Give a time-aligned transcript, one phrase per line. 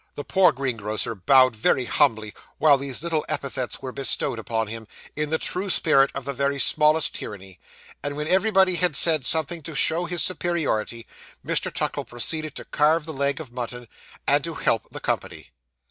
[0.15, 5.29] The poor greengrocer bowed very humbly while these little epithets were bestowed upon him, in
[5.29, 7.59] the true spirit of the very smallest tyranny;
[8.01, 11.05] and when everybody had said something to show his superiority,
[11.45, 11.71] Mr.
[11.71, 13.87] Tuckle proceeded to carve the leg of mutton,
[14.25, 15.51] and to help the company.